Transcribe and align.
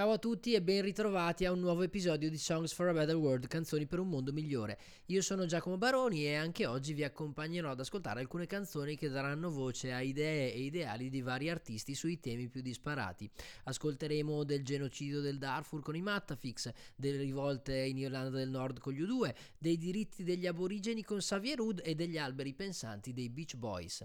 Ciao 0.00 0.12
a 0.12 0.18
tutti 0.18 0.54
e 0.54 0.62
ben 0.62 0.80
ritrovati 0.80 1.44
a 1.44 1.52
un 1.52 1.60
nuovo 1.60 1.82
episodio 1.82 2.30
di 2.30 2.38
Songs 2.38 2.72
for 2.72 2.88
a 2.88 2.94
Better 2.94 3.16
World, 3.16 3.46
canzoni 3.48 3.84
per 3.84 3.98
un 3.98 4.08
mondo 4.08 4.32
migliore. 4.32 4.78
Io 5.08 5.20
sono 5.20 5.44
Giacomo 5.44 5.76
Baroni 5.76 6.24
e 6.24 6.36
anche 6.36 6.64
oggi 6.64 6.94
vi 6.94 7.04
accompagnerò 7.04 7.72
ad 7.72 7.80
ascoltare 7.80 8.20
alcune 8.20 8.46
canzoni 8.46 8.96
che 8.96 9.10
daranno 9.10 9.50
voce 9.50 9.92
a 9.92 10.00
idee 10.00 10.54
e 10.54 10.60
ideali 10.60 11.10
di 11.10 11.20
vari 11.20 11.50
artisti 11.50 11.94
sui 11.94 12.18
temi 12.18 12.48
più 12.48 12.62
disparati. 12.62 13.30
Ascolteremo 13.64 14.42
del 14.44 14.64
genocidio 14.64 15.20
del 15.20 15.36
Darfur 15.36 15.82
con 15.82 15.94
i 15.94 16.00
Mattafix, 16.00 16.70
delle 16.96 17.18
rivolte 17.18 17.76
in 17.76 17.98
Irlanda 17.98 18.38
del 18.38 18.48
Nord 18.48 18.78
con 18.78 18.94
gli 18.94 19.02
U2, 19.02 19.34
dei 19.58 19.76
diritti 19.76 20.24
degli 20.24 20.46
aborigeni 20.46 21.04
con 21.04 21.18
Xavier 21.18 21.60
Hood 21.60 21.82
e 21.84 21.94
degli 21.94 22.16
alberi 22.16 22.54
pensanti 22.54 23.12
dei 23.12 23.28
Beach 23.28 23.56
Boys. 23.56 24.02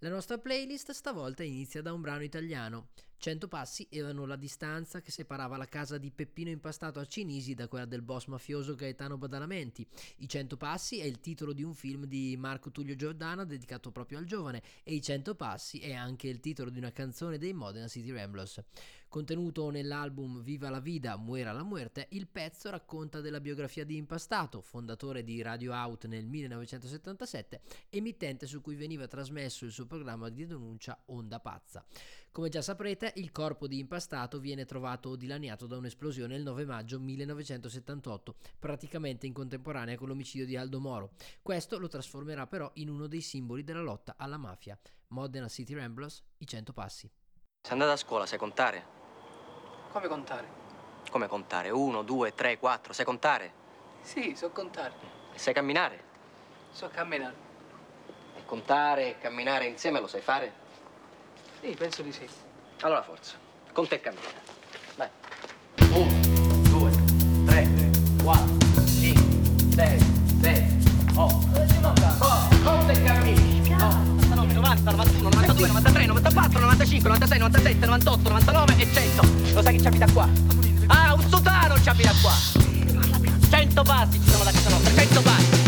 La 0.00 0.10
nostra 0.10 0.36
playlist 0.36 0.90
stavolta 0.90 1.42
inizia 1.42 1.80
da 1.80 1.94
un 1.94 2.02
brano 2.02 2.24
italiano. 2.24 2.88
100 3.20 3.48
passi 3.48 3.86
erano 3.90 4.24
la 4.24 4.36
distanza 4.36 5.02
che 5.02 5.10
separava 5.10 5.58
la 5.58 5.66
casa 5.66 5.98
di 5.98 6.10
Peppino 6.10 6.48
Impastato 6.48 7.00
a 7.00 7.04
Cinisi 7.04 7.52
da 7.52 7.68
quella 7.68 7.84
del 7.84 8.00
boss 8.00 8.24
mafioso 8.28 8.74
Gaetano 8.74 9.18
Badalamenti. 9.18 9.86
I 10.20 10.26
100 10.26 10.56
passi 10.56 11.00
è 11.00 11.04
il 11.04 11.20
titolo 11.20 11.52
di 11.52 11.62
un 11.62 11.74
film 11.74 12.06
di 12.06 12.34
Marco 12.38 12.70
Tullio 12.70 12.96
Giordana 12.96 13.44
dedicato 13.44 13.90
proprio 13.90 14.16
al 14.16 14.24
giovane 14.24 14.62
e 14.82 14.94
i 14.94 15.02
100 15.02 15.34
passi 15.34 15.80
è 15.80 15.92
anche 15.92 16.28
il 16.28 16.40
titolo 16.40 16.70
di 16.70 16.78
una 16.78 16.92
canzone 16.92 17.36
dei 17.36 17.52
Modena 17.52 17.88
City 17.88 18.10
Ramblers. 18.10 18.64
Contenuto 19.10 19.70
nell'album 19.70 20.40
Viva 20.40 20.70
la 20.70 20.78
vida, 20.78 21.16
muera 21.16 21.50
la 21.50 21.64
muerte, 21.64 22.06
il 22.10 22.28
pezzo 22.28 22.70
racconta 22.70 23.20
della 23.20 23.40
biografia 23.40 23.84
di 23.84 23.96
Impastato, 23.96 24.60
fondatore 24.60 25.24
di 25.24 25.42
Radio 25.42 25.72
Out 25.72 26.06
nel 26.06 26.26
1977, 26.26 27.60
emittente 27.90 28.46
su 28.46 28.60
cui 28.60 28.76
veniva 28.76 29.08
trasmesso 29.08 29.64
il 29.64 29.72
suo 29.72 29.86
programma 29.86 30.28
di 30.28 30.46
denuncia 30.46 30.96
Onda 31.06 31.40
Pazza. 31.40 31.84
Come 32.32 32.48
già 32.48 32.62
saprete, 32.62 33.12
il 33.16 33.32
corpo 33.32 33.66
di 33.66 33.80
Impastato 33.80 34.38
viene 34.38 34.64
trovato 34.64 35.16
dilaniato 35.16 35.66
da 35.66 35.76
un'esplosione 35.76 36.36
il 36.36 36.44
9 36.44 36.64
maggio 36.64 37.00
1978, 37.00 38.36
praticamente 38.56 39.26
in 39.26 39.32
contemporanea 39.32 39.96
con 39.96 40.06
l'omicidio 40.06 40.46
di 40.46 40.54
Aldo 40.56 40.78
Moro. 40.78 41.10
Questo 41.42 41.76
lo 41.80 41.88
trasformerà 41.88 42.46
però 42.46 42.70
in 42.74 42.88
uno 42.88 43.08
dei 43.08 43.20
simboli 43.20 43.64
della 43.64 43.82
lotta 43.82 44.14
alla 44.16 44.36
mafia. 44.36 44.78
Modena 45.08 45.48
City 45.48 45.74
Ramblers, 45.74 46.22
i 46.38 46.46
100 46.46 46.72
passi. 46.72 47.10
Sei 47.62 47.72
andata 47.72 47.92
a 47.92 47.96
scuola, 47.96 48.26
sai 48.26 48.38
contare? 48.38 48.84
Come 49.90 50.06
contare? 50.06 50.48
Come 51.10 51.26
contare? 51.26 51.70
Uno, 51.70 52.04
due, 52.04 52.32
tre, 52.32 52.60
quattro, 52.60 52.92
sai 52.92 53.04
contare? 53.04 53.52
Sì, 54.02 54.36
so 54.36 54.50
contare. 54.50 54.94
E 55.34 55.38
sai 55.38 55.52
camminare? 55.52 56.04
So 56.70 56.88
camminare. 56.90 57.34
E 58.36 58.44
contare 58.44 59.08
e 59.08 59.18
camminare 59.18 59.66
insieme 59.66 59.98
lo 59.98 60.06
sai 60.06 60.20
fare? 60.20 60.59
Sì, 61.62 61.76
penso 61.76 62.00
di 62.00 62.10
sì. 62.10 62.26
Allora 62.80 63.02
forza, 63.02 63.34
con 63.72 63.86
te 63.86 64.00
cammina. 64.00 64.22
Vai. 64.96 65.08
Uno, 65.90 66.60
due, 66.70 66.90
tre, 67.44 67.68
quattro, 68.22 68.86
cinque, 68.86 69.74
sei, 69.74 69.98
sette, 70.40 70.66
otto. 71.14 71.48
Con 72.62 72.86
te 72.86 73.02
cammini. 73.02 73.74
Oh. 73.78 74.10
90, 74.52 74.90
91, 74.90 75.28
92, 75.28 75.66
93, 75.68 76.06
94, 76.06 76.60
95, 76.60 77.08
96, 77.08 77.38
97, 77.38 77.86
98, 77.86 78.28
99 78.28 78.76
e 78.76 78.92
100. 78.92 79.22
Lo 79.52 79.62
sai 79.62 79.74
chi 79.74 79.80
ci 79.80 79.86
abita 79.86 80.12
qua? 80.12 80.28
Ah, 80.86 81.12
un 81.12 81.28
sotano 81.28 81.80
ci 81.82 81.88
abita 81.90 82.12
qua. 82.22 82.32
100 83.50 83.82
passi 83.82 84.18
ci 84.18 84.30
sono 84.30 84.44
da 84.44 84.50
casa 84.50 84.70
nostra, 84.70 84.94
100 84.94 85.22
passi. 85.22 85.59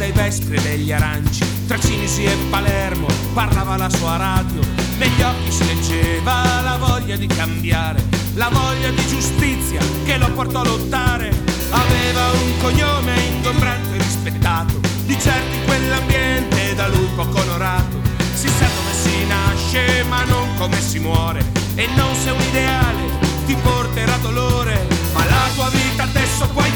Dei 0.00 0.12
vespri 0.12 0.56
e 0.56 0.62
degli 0.62 0.90
aranci, 0.92 1.44
tra 1.66 1.78
Cinisi 1.78 2.24
e 2.24 2.34
Palermo 2.48 3.06
parlava 3.34 3.76
la 3.76 3.90
sua 3.90 4.16
radio, 4.16 4.62
negli 4.96 5.20
occhi 5.20 5.52
si 5.52 5.66
leggeva 5.66 6.62
la 6.62 6.78
voglia 6.78 7.16
di 7.16 7.26
cambiare, 7.26 8.02
la 8.32 8.48
voglia 8.48 8.88
di 8.88 9.06
giustizia 9.06 9.78
che 10.06 10.16
lo 10.16 10.32
portò 10.32 10.60
a 10.60 10.64
lottare. 10.64 11.28
Aveva 11.68 12.30
un 12.30 12.56
cognome 12.62 13.14
ingombrante 13.30 13.96
e 13.96 13.98
rispettato, 13.98 14.80
di 15.04 15.12
in 15.12 15.64
quell'ambiente 15.66 16.74
da 16.74 16.88
lui 16.88 17.08
poco 17.14 17.38
onorato. 17.38 18.00
Si 18.32 18.48
sa 18.48 18.66
come 18.74 18.94
si 18.94 19.26
nasce 19.26 20.02
ma 20.08 20.24
non 20.24 20.48
come 20.56 20.80
si 20.80 20.98
muore, 20.98 21.44
e 21.74 21.86
non 21.94 22.14
se 22.14 22.30
un 22.30 22.40
ideale 22.40 23.02
ti 23.44 23.54
porterà 23.54 24.16
dolore, 24.22 24.86
ma 25.12 25.26
la 25.26 25.48
tua 25.54 25.68
vita 25.68 26.04
adesso 26.04 26.48
puoi 26.48 26.69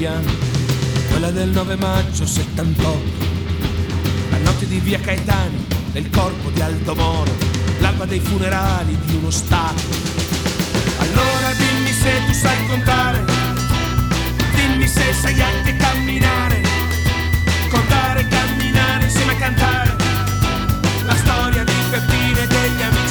Italiano, 0.00 0.32
quella 1.10 1.30
del 1.30 1.50
9 1.50 1.76
maggio 1.76 2.24
78, 2.24 2.98
la 4.30 4.38
notte 4.38 4.66
di 4.66 4.78
via 4.78 4.98
Caetani, 4.98 5.66
del 5.92 6.08
corpo 6.08 6.48
di 6.48 6.62
Aldo 6.62 6.94
Moro, 6.94 7.36
l'alba 7.80 8.06
dei 8.06 8.18
funerali 8.18 8.96
di 9.04 9.16
uno 9.16 9.30
Stato. 9.30 9.82
Allora 11.00 11.52
dimmi 11.52 11.92
se 11.92 12.12
tu 12.24 12.32
sai 12.32 12.66
contare, 12.66 13.24
dimmi 14.54 14.88
se 14.88 15.12
sai 15.20 15.38
anche 15.38 15.76
camminare, 15.76 16.62
contare, 17.68 18.26
camminare 18.26 19.04
insieme 19.04 19.32
a 19.32 19.36
cantare, 19.36 19.96
la 21.04 21.16
storia 21.16 21.62
di 21.62 21.72
Peppino 21.90 22.38
e 22.38 22.46
degli 22.46 22.82
amici 22.82 23.09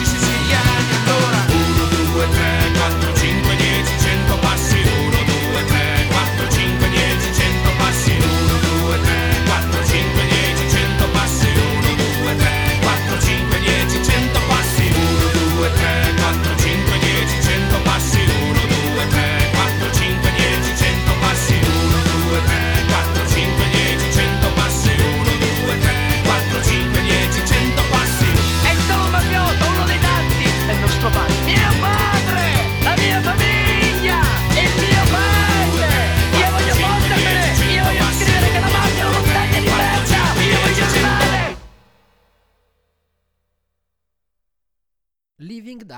you 31.50 31.79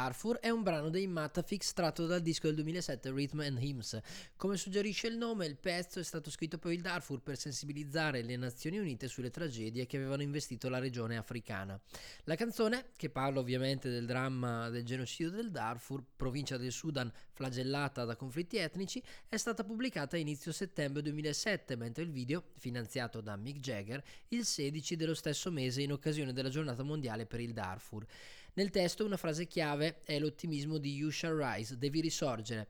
Darfur 0.01 0.39
è 0.39 0.49
un 0.49 0.63
brano 0.63 0.89
dei 0.89 1.05
Matafix 1.05 1.73
tratto 1.73 2.07
dal 2.07 2.23
disco 2.23 2.47
del 2.47 2.55
2007 2.55 3.11
Rhythm 3.11 3.41
and 3.41 3.61
Hymns. 3.61 3.99
Come 4.35 4.57
suggerisce 4.57 5.05
il 5.05 5.15
nome, 5.15 5.45
il 5.45 5.57
pezzo 5.57 5.99
è 5.99 6.03
stato 6.03 6.31
scritto 6.31 6.57
per 6.57 6.71
il 6.71 6.81
Darfur 6.81 7.21
per 7.21 7.37
sensibilizzare 7.37 8.23
le 8.23 8.35
Nazioni 8.35 8.79
Unite 8.79 9.07
sulle 9.07 9.29
tragedie 9.29 9.85
che 9.85 9.97
avevano 9.97 10.23
investito 10.23 10.69
la 10.69 10.79
regione 10.79 11.17
africana. 11.17 11.79
La 12.23 12.33
canzone, 12.33 12.87
che 12.97 13.11
parla 13.11 13.41
ovviamente 13.41 13.91
del 13.91 14.07
dramma 14.07 14.69
del 14.69 14.83
genocidio 14.85 15.29
del 15.29 15.51
Darfur, 15.51 16.03
provincia 16.15 16.57
del 16.57 16.71
Sudan 16.71 17.13
flagellata 17.33 18.03
da 18.03 18.15
conflitti 18.15 18.57
etnici, 18.57 19.03
è 19.29 19.37
stata 19.37 19.63
pubblicata 19.63 20.15
a 20.15 20.19
inizio 20.19 20.51
settembre 20.51 21.03
2007, 21.03 21.75
mentre 21.75 22.01
il 22.01 22.09
video, 22.09 22.45
finanziato 22.57 23.21
da 23.21 23.35
Mick 23.35 23.59
Jagger, 23.59 24.03
il 24.29 24.45
16 24.45 24.95
dello 24.95 25.13
stesso 25.13 25.51
mese 25.51 25.83
in 25.83 25.91
occasione 25.91 26.33
della 26.33 26.49
giornata 26.49 26.81
mondiale 26.81 27.27
per 27.27 27.39
il 27.39 27.53
Darfur. 27.53 28.03
Nel 28.53 28.69
testo 28.69 29.05
una 29.05 29.17
frase 29.17 29.47
chiave 29.47 30.01
è 30.03 30.19
l'ottimismo 30.19 30.77
di 30.77 30.93
You 30.93 31.09
Shall 31.09 31.37
Rise, 31.37 31.77
devi 31.77 32.01
risorgere. 32.01 32.67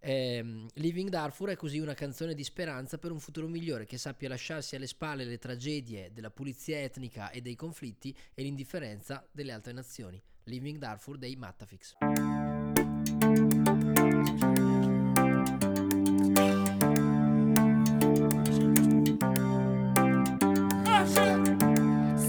Ehm, 0.00 0.68
Living 0.74 1.08
Darfur 1.08 1.48
è 1.48 1.56
così 1.56 1.78
una 1.78 1.94
canzone 1.94 2.34
di 2.34 2.44
speranza 2.44 2.98
per 2.98 3.10
un 3.10 3.18
futuro 3.18 3.48
migliore 3.48 3.86
che 3.86 3.96
sappia 3.96 4.28
lasciarsi 4.28 4.76
alle 4.76 4.86
spalle 4.86 5.24
le 5.24 5.38
tragedie 5.38 6.10
della 6.12 6.30
pulizia 6.30 6.78
etnica 6.78 7.30
e 7.30 7.40
dei 7.40 7.56
conflitti 7.56 8.14
e 8.34 8.42
l'indifferenza 8.42 9.26
delle 9.32 9.52
altre 9.52 9.72
nazioni. 9.72 10.22
Living 10.44 10.76
Darfur 10.76 11.16
dei 11.16 11.36
Mattafix. 11.36 11.94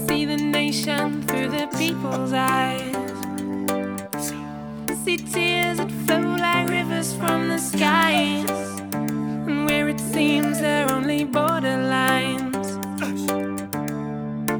See 0.06 0.24
the 0.24 0.36
nation 0.38 1.20
through 1.26 1.50
the 1.50 1.68
people's 1.76 2.32
eyes. 2.32 2.85
See 5.06 5.18
tears 5.18 5.76
that 5.76 5.92
flow 6.04 6.34
like 6.34 6.68
rivers 6.68 7.14
from 7.14 7.46
the 7.46 7.58
skies. 7.58 8.50
And 8.92 9.64
where 9.66 9.88
it 9.88 10.00
seems 10.00 10.58
there 10.58 10.84
are 10.88 10.96
only 10.96 11.24
borderlines. 11.24 12.66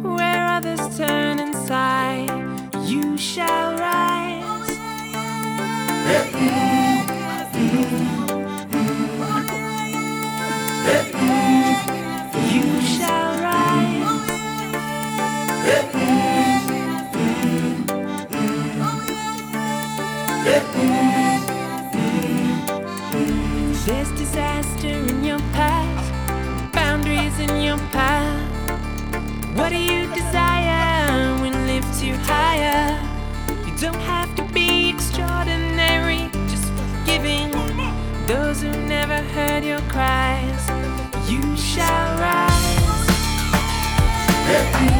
Where 0.04 0.46
others 0.46 0.96
turn 0.96 1.40
and 1.40 1.52
heard 39.56 39.64
your 39.64 39.80
cries. 39.88 40.68
You 41.30 41.56
shall 41.56 42.18
rise. 42.18 42.76
You 44.82 44.95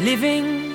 living. 0.00 0.72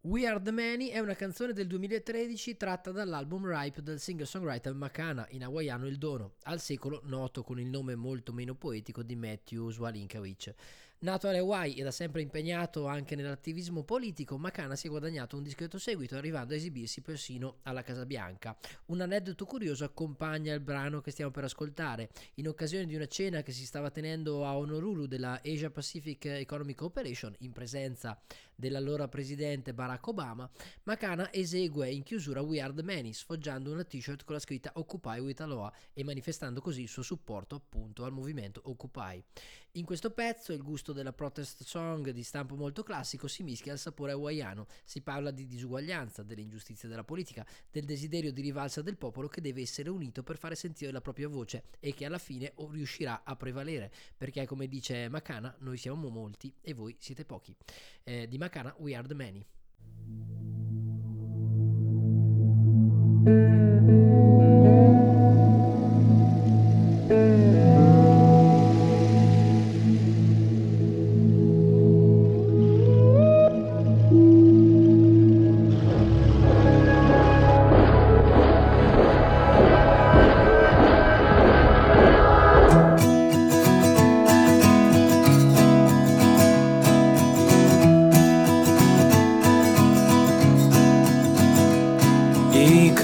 We 0.00 0.26
Are 0.26 0.40
The 0.40 0.50
Many 0.50 0.86
è 0.88 1.00
una 1.00 1.14
canzone 1.14 1.52
del 1.52 1.66
2013 1.66 2.56
tratta 2.56 2.90
dall'album 2.92 3.46
Ripe 3.46 3.82
del 3.82 4.00
singer-songwriter 4.00 4.72
Makana, 4.72 5.26
in 5.30 5.44
hawaiano 5.44 5.86
Il 5.86 5.98
Dono, 5.98 6.36
al 6.44 6.60
secolo 6.60 7.02
noto 7.04 7.42
con 7.42 7.60
il 7.60 7.68
nome 7.68 7.94
molto 7.94 8.32
meno 8.32 8.54
poetico 8.54 9.02
di 9.02 9.14
Matthew 9.14 9.68
Swalinkawicz. 9.68 10.54
Nato 11.00 11.28
alle 11.28 11.38
Hawaii 11.38 11.76
e 11.76 11.84
da 11.84 11.92
sempre 11.92 12.22
impegnato 12.22 12.88
anche 12.88 13.14
nell'attivismo 13.14 13.84
politico, 13.84 14.36
Makana 14.36 14.74
si 14.74 14.88
è 14.88 14.90
guadagnato 14.90 15.36
un 15.36 15.44
discreto 15.44 15.78
seguito 15.78 16.16
arrivando 16.16 16.54
a 16.54 16.56
esibirsi 16.56 17.02
persino 17.02 17.58
alla 17.62 17.84
Casa 17.84 18.04
Bianca. 18.04 18.56
Un 18.86 19.00
aneddoto 19.00 19.44
curioso 19.44 19.84
accompagna 19.84 20.52
il 20.52 20.58
brano 20.58 21.00
che 21.00 21.12
stiamo 21.12 21.30
per 21.30 21.44
ascoltare. 21.44 22.10
In 22.34 22.48
occasione 22.48 22.84
di 22.84 22.96
una 22.96 23.06
cena 23.06 23.42
che 23.42 23.52
si 23.52 23.64
stava 23.64 23.92
tenendo 23.92 24.44
a 24.44 24.56
Honolulu 24.56 25.06
della 25.06 25.40
Asia 25.40 25.70
Pacific 25.70 26.24
Economic 26.24 26.78
Cooperation 26.78 27.32
in 27.38 27.52
presenza 27.52 28.20
dell'allora 28.58 29.06
presidente 29.06 29.72
Barack 29.72 30.08
Obama, 30.08 30.50
Makana 30.82 31.32
esegue 31.32 31.88
in 31.90 32.02
chiusura 32.02 32.40
We 32.40 32.60
Are 32.60 32.74
The 32.74 32.82
Many, 32.82 33.12
sfoggiando 33.12 33.70
una 33.70 33.84
t-shirt 33.84 34.24
con 34.24 34.34
la 34.34 34.40
scritta 34.40 34.72
Occupy 34.74 35.20
with 35.20 35.40
Aloha 35.40 35.72
e 35.92 36.02
manifestando 36.02 36.60
così 36.60 36.82
il 36.82 36.88
suo 36.88 37.02
supporto 37.02 37.54
appunto 37.54 38.04
al 38.04 38.10
movimento 38.10 38.60
Occupy. 38.64 39.22
In 39.72 39.84
questo 39.84 40.10
pezzo 40.10 40.52
il 40.52 40.62
gusto 40.62 40.92
della 40.92 41.12
protest 41.12 41.62
song 41.62 42.10
di 42.10 42.22
stampo 42.24 42.56
molto 42.56 42.82
classico 42.82 43.28
si 43.28 43.44
mischia 43.44 43.72
al 43.72 43.78
sapore 43.78 44.10
hawaiano, 44.10 44.66
si 44.84 45.02
parla 45.02 45.30
di 45.30 45.46
disuguaglianza, 45.46 46.24
delle 46.24 46.40
ingiustizie 46.40 46.88
della 46.88 47.04
politica, 47.04 47.46
del 47.70 47.84
desiderio 47.84 48.32
di 48.32 48.40
rivalsa 48.40 48.82
del 48.82 48.96
popolo 48.96 49.28
che 49.28 49.40
deve 49.40 49.60
essere 49.60 49.88
unito 49.90 50.24
per 50.24 50.36
fare 50.36 50.56
sentire 50.56 50.90
la 50.90 51.00
propria 51.00 51.28
voce 51.28 51.64
e 51.78 51.94
che 51.94 52.06
alla 52.06 52.18
fine 52.18 52.54
riuscirà 52.70 53.22
a 53.22 53.36
prevalere, 53.36 53.92
perché 54.16 54.46
come 54.46 54.66
dice 54.66 55.08
Makana, 55.08 55.54
noi 55.60 55.76
siamo 55.76 56.08
molti 56.08 56.52
e 56.60 56.72
voi 56.72 56.96
siete 56.98 57.24
pochi. 57.24 57.54
Eh, 58.02 58.26
di 58.26 58.36
Makana, 58.36 58.47
We 58.78 58.94
Are 58.94 59.02
The 59.02 59.14
Many. 59.14 59.46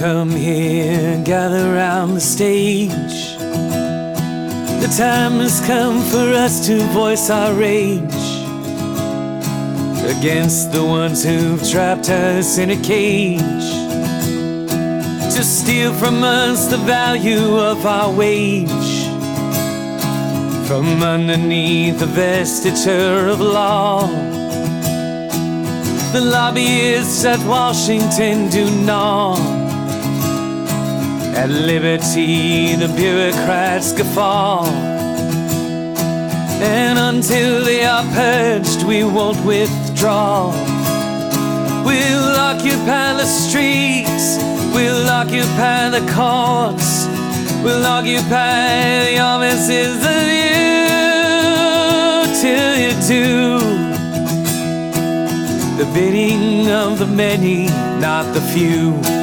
Come 0.05 0.29
here, 0.29 1.19
gather 1.23 1.73
round 1.73 2.15
the 2.15 2.21
stage. 2.21 3.37
The 4.83 4.93
time 4.95 5.39
has 5.39 5.59
come 5.65 5.99
for 6.11 6.27
us 6.43 6.67
to 6.67 6.77
voice 6.93 7.31
our 7.31 7.55
rage 7.55 8.27
against 10.15 10.71
the 10.71 10.85
ones 10.85 11.23
who've 11.23 11.67
trapped 11.71 12.09
us 12.11 12.59
in 12.59 12.69
a 12.69 12.79
cage. 12.83 13.69
To 15.35 15.41
steal 15.43 15.91
from 15.91 16.23
us 16.23 16.67
the 16.67 16.77
value 16.85 17.57
of 17.57 17.83
our 17.87 18.13
wage. 18.13 18.91
From 20.67 21.01
underneath 21.01 21.97
the 21.97 22.11
vestiture 22.21 23.27
of 23.27 23.41
law. 23.41 24.05
The 26.13 26.21
lobbyists 26.21 27.25
at 27.25 27.39
Washington 27.47 28.49
do 28.49 28.69
gnaw. 28.85 29.64
At 31.35 31.49
liberty, 31.49 32.75
the 32.75 32.87
bureaucrats 32.95 33.91
guffaw. 33.91 34.65
And 36.61 36.97
until 36.97 37.63
they 37.65 37.83
are 37.85 38.05
purged, 38.13 38.83
we 38.83 39.03
won't 39.03 39.43
withdraw. 39.45 40.51
We'll 41.85 42.35
occupy 42.37 43.13
the 43.13 43.25
streets, 43.25 44.37
we'll 44.73 45.07
occupy 45.09 45.89
the 45.89 46.03
courts, 46.15 47.05
we'll 47.63 47.85
occupy 47.85 49.03
the 49.05 49.19
offices 49.19 49.97
of 50.03 50.27
you 50.39 50.55
till 52.41 52.75
you 52.83 52.93
do 53.07 53.59
the 55.77 55.85
bidding 55.93 56.71
of 56.71 56.97
the 56.97 57.07
many, 57.07 57.67
not 57.99 58.33
the 58.33 58.41
few. 58.53 59.14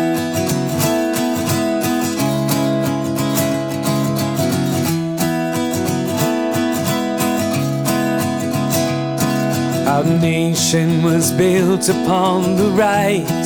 Our 9.93 10.05
nation 10.05 11.03
was 11.03 11.31
built 11.33 11.91
upon 11.91 12.57
the 12.57 12.71
right 12.71 13.45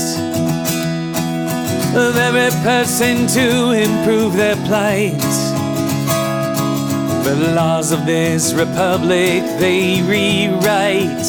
of 1.92 2.16
every 2.16 2.52
person 2.62 3.26
to 3.26 3.72
improve 3.72 4.34
their 4.34 4.54
plight. 4.68 5.18
The 7.24 7.52
laws 7.52 7.90
of 7.90 8.06
this 8.06 8.52
republic 8.52 9.42
they 9.58 10.02
rewrite. 10.02 11.26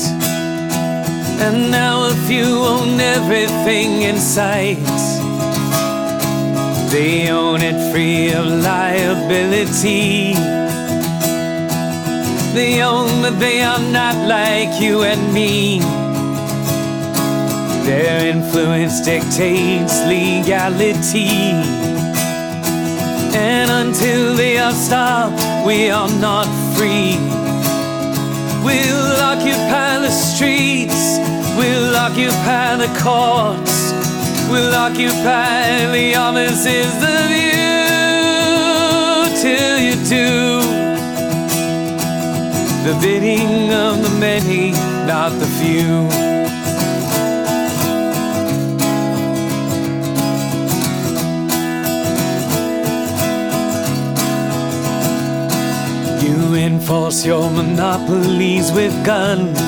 And 1.42 1.72
now 1.72 2.10
a 2.12 2.14
few 2.28 2.64
own 2.74 3.00
everything 3.00 4.04
in 4.04 4.18
sight. 4.18 4.78
They 6.92 7.32
own 7.32 7.64
it 7.64 7.92
free 7.92 8.34
of 8.34 8.46
liability. 8.46 10.36
Own 12.58 13.22
that 13.22 13.40
they 13.40 13.62
are 13.62 13.80
not 13.92 14.16
like 14.28 14.82
you 14.82 15.04
and 15.04 15.32
me. 15.32 15.80
Their 17.86 18.26
influence 18.26 19.00
dictates 19.06 20.02
legality. 20.08 21.54
And 23.38 23.70
until 23.70 24.34
they 24.36 24.58
are 24.58 24.72
stopped, 24.72 25.40
we 25.68 25.92
are 25.92 26.10
not 26.20 26.48
free. 26.76 27.20
We'll 28.66 29.22
occupy 29.22 30.00
the 30.00 30.10
streets, 30.10 31.20
we'll 31.60 31.96
occupy 31.96 32.76
the 32.76 32.90
courts, 33.06 33.94
we'll 34.50 34.74
occupy 34.74 35.86
the 35.92 36.16
offices 36.16 36.96
of 37.18 37.30
you 37.30 37.78
till 39.44 39.78
you 39.78 39.96
do 40.10 40.67
the 42.88 43.00
bidding 43.02 43.74
of 43.74 44.02
the 44.02 44.18
many, 44.18 44.72
not 45.06 45.30
the 45.42 45.46
few. 45.60 46.08
You 56.26 56.56
enforce 56.56 57.26
your 57.26 57.52
monopolies 57.52 58.72
with 58.72 58.94
guns 59.06 59.60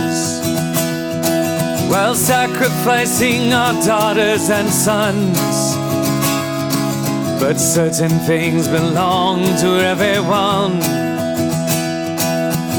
while 1.92 2.16
sacrificing 2.16 3.52
our 3.52 3.74
daughters 3.86 4.50
and 4.50 4.70
sons. 4.70 5.76
But 7.42 7.58
certain 7.58 8.18
things 8.20 8.70
belong 8.70 9.44
to 9.44 9.68
everyone. 9.84 10.99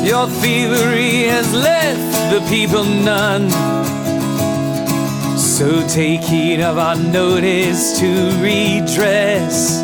Your 0.02 0.26
thievery 0.26 1.24
has 1.24 1.52
left 1.54 2.32
the 2.32 2.40
people 2.48 2.84
none. 2.84 3.50
So 5.38 5.86
take 5.88 6.22
heed 6.22 6.60
of 6.60 6.78
our 6.78 6.96
notice 6.96 7.98
to 8.00 8.08
redress. 8.40 9.82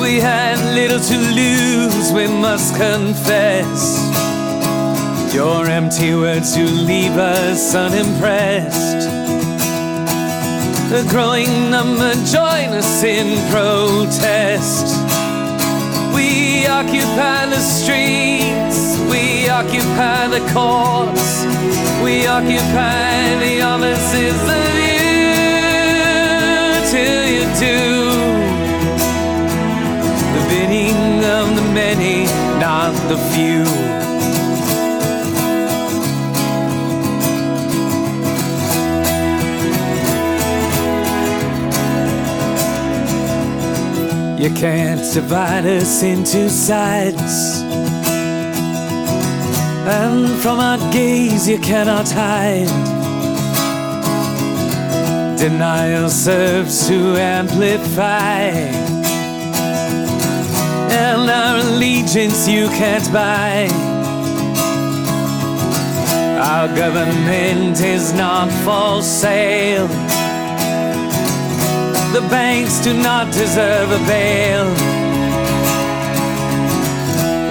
We 0.00 0.20
had 0.20 0.58
little 0.74 1.00
to 1.00 1.16
lose, 1.16 2.12
we 2.12 2.26
must 2.26 2.76
confess. 2.76 4.04
Your 5.34 5.66
empty 5.66 6.14
words 6.14 6.54
do 6.54 6.64
leave 6.64 7.16
us 7.16 7.74
unimpressed. 7.74 9.08
A 10.92 11.02
growing 11.08 11.70
number 11.70 12.12
join 12.26 12.68
us 12.74 13.02
in 13.02 13.36
protest. 13.50 15.03
We 16.34 16.66
occupy 16.66 17.46
the 17.46 17.60
streets, 17.60 18.98
we 19.08 19.48
occupy 19.48 20.26
the 20.26 20.40
courts, 20.52 21.44
we 22.02 22.26
occupy 22.26 23.36
the 23.38 23.62
offices 23.62 24.40
of 24.58 24.74
you 24.88 25.04
till 26.90 27.24
you 27.34 27.44
do 27.66 27.78
the 30.34 30.42
bidding 30.48 31.24
of 31.24 31.54
the 31.54 31.66
many, 31.72 32.24
not 32.58 32.92
the 33.08 33.16
few. 33.32 34.03
You 44.44 44.52
can't 44.52 45.00
divide 45.14 45.64
us 45.64 46.02
into 46.02 46.50
sides. 46.50 47.62
And 49.88 50.28
from 50.42 50.58
our 50.60 50.76
gaze 50.92 51.48
you 51.48 51.58
cannot 51.58 52.06
hide. 52.10 52.68
Denial 55.38 56.10
serves 56.10 56.86
to 56.88 57.16
amplify. 57.16 58.50
And 60.92 61.30
our 61.30 61.60
allegiance 61.60 62.46
you 62.46 62.68
can't 62.68 63.10
buy. 63.14 63.68
Our 66.38 66.68
government 66.76 67.80
is 67.80 68.12
not 68.12 68.50
for 68.62 69.02
sale. 69.02 69.88
The 72.14 72.20
banks 72.30 72.78
do 72.78 72.92
not 72.94 73.32
deserve 73.32 73.90
a 73.90 73.98
bail. 74.06 74.66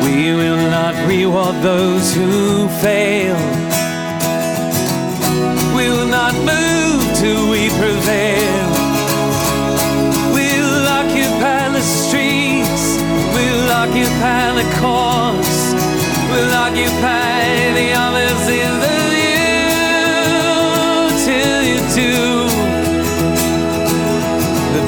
We 0.05 0.33
will 0.33 0.63
not 0.71 0.95
reward 1.05 1.55
those 1.61 2.15
who 2.15 2.69
fail. 2.79 3.35
We 5.75 5.89
will 5.89 6.07
not 6.07 6.33
move 6.47 7.01
till 7.19 7.43
we 7.51 7.67
prevail. 7.75 8.69
We'll 10.31 10.87
occupy 10.87 11.67
the 11.67 11.81
streets. 11.81 12.85
We'll 13.35 13.69
occupy 13.69 14.43
the 14.61 14.67
courts. 14.79 15.59
We'll 16.31 16.53
occupy 16.53 17.73
the 17.79 17.93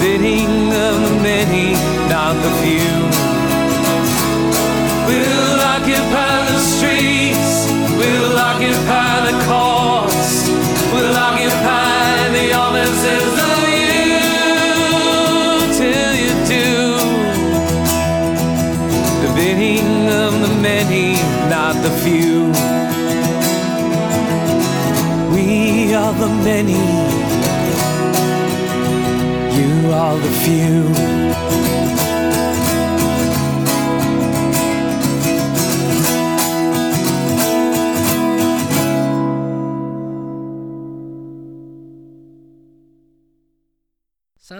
the 0.06 0.46
of 0.70 0.96
the 1.02 1.16
many, 1.24 1.74
not 2.14 2.36
the 2.46 2.52
few. 2.62 2.94
We'll 5.08 5.60
occupy 5.74 6.36
the 6.52 6.60
streets, 6.60 7.66
we'll 7.98 8.38
occupy 8.38 9.14
the 9.28 9.36
courts, 9.50 10.48
we'll 10.94 11.18
occupy 11.30 12.30
the 12.38 12.48
offices 12.54 13.34
of 13.50 13.60
you 13.78 14.22
till 15.80 16.14
you 16.24 16.34
do 16.54 16.72
the 19.24 19.30
bidding 19.34 19.90
of 20.24 20.34
the 20.46 20.54
many, 20.62 21.14
not 21.50 21.74
the 21.82 21.94
few. 22.04 22.54
We 25.34 25.96
are 25.96 26.14
the 26.14 26.30
many 26.44 27.05
the 30.20 30.32
few. 30.46 31.25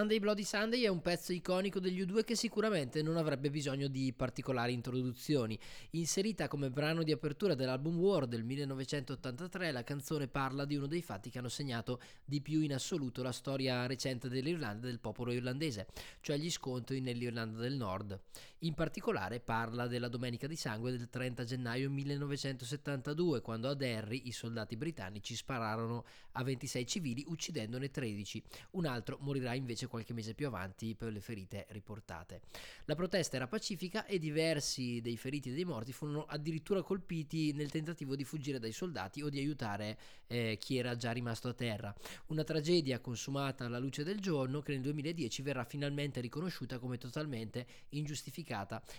Sunday 0.06 0.20
Bloody 0.20 0.44
Sunday 0.44 0.82
è 0.82 0.86
un 0.86 1.02
pezzo 1.02 1.32
iconico 1.32 1.80
degli 1.80 2.00
U2 2.00 2.22
che 2.22 2.36
sicuramente 2.36 3.02
non 3.02 3.16
avrebbe 3.16 3.50
bisogno 3.50 3.88
di 3.88 4.12
particolari 4.12 4.72
introduzioni. 4.72 5.58
Inserita 5.90 6.46
come 6.46 6.70
brano 6.70 7.02
di 7.02 7.10
apertura 7.10 7.56
dell'album 7.56 7.98
War 7.98 8.28
del 8.28 8.44
1983, 8.44 9.72
la 9.72 9.82
canzone 9.82 10.28
parla 10.28 10.64
di 10.64 10.76
uno 10.76 10.86
dei 10.86 11.02
fatti 11.02 11.28
che 11.28 11.40
hanno 11.40 11.48
segnato 11.48 12.00
di 12.24 12.40
più 12.40 12.60
in 12.60 12.72
assoluto 12.72 13.24
la 13.24 13.32
storia 13.32 13.84
recente 13.86 14.28
dell'Irlanda 14.28 14.86
e 14.86 14.90
del 14.90 15.00
popolo 15.00 15.32
irlandese, 15.32 15.88
cioè 16.20 16.36
gli 16.36 16.52
scontri 16.52 17.00
nell'Irlanda 17.00 17.58
del 17.58 17.74
Nord. 17.74 18.16
In 18.60 18.72
particolare 18.72 19.38
parla 19.38 19.86
della 19.86 20.08
Domenica 20.08 20.46
di 20.46 20.56
Sangue 20.56 20.90
del 20.90 21.10
30 21.10 21.44
gennaio 21.44 21.90
1972, 21.90 23.42
quando 23.42 23.68
a 23.68 23.74
Derry 23.74 24.22
i 24.24 24.32
soldati 24.32 24.78
britannici 24.78 25.36
spararono 25.36 26.06
a 26.32 26.42
26 26.42 26.86
civili 26.86 27.22
uccidendone 27.28 27.90
13. 27.90 28.42
Un 28.70 28.86
altro 28.86 29.18
morirà 29.20 29.52
invece 29.52 29.88
qualche 29.88 30.14
mese 30.14 30.32
più 30.32 30.46
avanti 30.46 30.94
per 30.94 31.12
le 31.12 31.20
ferite 31.20 31.66
riportate. 31.68 32.40
La 32.86 32.94
protesta 32.94 33.36
era 33.36 33.46
pacifica 33.46 34.06
e 34.06 34.18
diversi 34.18 35.02
dei 35.02 35.18
feriti 35.18 35.50
e 35.50 35.54
dei 35.54 35.66
morti 35.66 35.92
furono 35.92 36.24
addirittura 36.24 36.80
colpiti 36.80 37.52
nel 37.52 37.70
tentativo 37.70 38.16
di 38.16 38.24
fuggire 38.24 38.58
dai 38.58 38.72
soldati 38.72 39.20
o 39.20 39.28
di 39.28 39.38
aiutare 39.38 39.98
eh, 40.28 40.56
chi 40.58 40.78
era 40.78 40.96
già 40.96 41.12
rimasto 41.12 41.48
a 41.48 41.52
terra. 41.52 41.94
Una 42.28 42.42
tragedia 42.42 43.00
consumata 43.00 43.66
alla 43.66 43.78
luce 43.78 44.02
del 44.02 44.18
giorno 44.18 44.62
che 44.62 44.72
nel 44.72 44.80
2010 44.80 45.42
verrà 45.42 45.64
finalmente 45.64 46.22
riconosciuta 46.22 46.78
come 46.78 46.96
totalmente 46.96 47.66
ingiustificata 47.90 48.44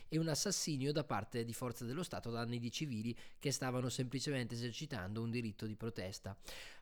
e 0.07 0.17
un 0.17 0.27
assassinio 0.27 0.91
da 0.91 1.03
parte 1.03 1.43
di 1.43 1.53
forze 1.53 1.85
dello 1.85 2.03
Stato 2.03 2.29
da 2.29 2.41
anni 2.41 2.59
di 2.59 2.71
civili 2.71 3.15
che 3.39 3.51
stavano 3.51 3.89
semplicemente 3.89 4.55
esercitando 4.55 5.21
un 5.21 5.31
diritto 5.31 5.65
di 5.65 5.75
protesta. 5.75 6.35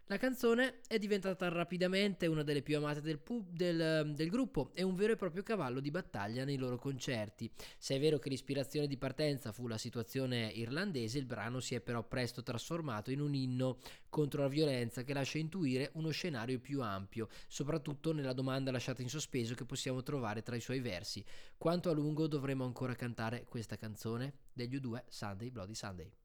La 0.07 0.17
canzone 0.17 0.81
è 0.87 0.99
diventata 0.99 1.47
rapidamente 1.49 2.27
una 2.27 2.43
delle 2.43 2.61
più 2.61 2.77
amate 2.77 3.01
del, 3.01 3.17
pub, 3.17 3.49
del, 3.49 4.13
del, 4.13 4.29
gruppo 4.29 4.69
e 4.75 4.83
un 4.83 4.93
vero 4.93 5.13
e 5.13 5.15
proprio 5.15 5.41
cavallo 5.41 5.79
di 5.79 5.89
battaglia 5.89 6.45
nei 6.45 6.57
loro 6.57 6.77
concerti. 6.77 7.49
Se 7.79 7.95
è 7.95 7.99
vero 7.99 8.19
che 8.19 8.29
l'ispirazione 8.29 8.85
di 8.85 8.97
partenza 8.97 9.51
fu 9.51 9.65
la 9.67 9.79
situazione 9.79 10.51
irlandese, 10.53 11.17
il 11.17 11.25
brano 11.25 11.59
si 11.59 11.73
è 11.73 11.81
però 11.81 12.03
presto 12.03 12.43
trasformato 12.43 13.09
in 13.09 13.19
un 13.19 13.33
inno 13.33 13.79
contro 14.07 14.43
la 14.43 14.47
violenza 14.47 15.01
che 15.01 15.13
lascia 15.13 15.39
intuire 15.39 15.89
uno 15.93 16.11
scenario 16.11 16.59
più 16.59 16.83
ampio, 16.83 17.27
soprattutto 17.47 18.13
nella 18.13 18.33
domanda 18.33 18.69
lasciata 18.69 19.01
in 19.01 19.09
sospeso 19.09 19.55
che 19.55 19.65
possiamo 19.65 20.03
trovare 20.03 20.43
tra 20.43 20.55
i 20.55 20.61
suoi 20.61 20.81
versi. 20.81 21.25
Quanto 21.57 21.89
a 21.89 21.93
lungo 21.93 22.27
dovremo 22.27 22.63
ancora 22.63 22.93
cantare 22.93 23.45
questa 23.49 23.75
canzone? 23.75 24.33
Degli 24.53 24.75
U2 24.75 25.01
Sunday 25.07 25.49
Bloody 25.49 25.73
Sunday. 25.73 26.24